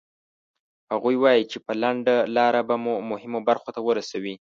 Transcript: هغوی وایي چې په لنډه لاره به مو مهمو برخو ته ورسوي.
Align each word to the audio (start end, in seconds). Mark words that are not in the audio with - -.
هغوی 0.91 1.15
وایي 1.23 1.43
چې 1.51 1.57
په 1.65 1.71
لنډه 1.81 2.15
لاره 2.37 2.61
به 2.69 2.75
مو 2.83 2.93
مهمو 3.11 3.39
برخو 3.49 3.69
ته 3.75 3.79
ورسوي. 3.87 4.35